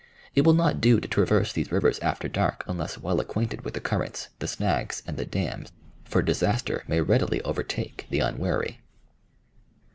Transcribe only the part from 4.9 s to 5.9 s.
and the dams,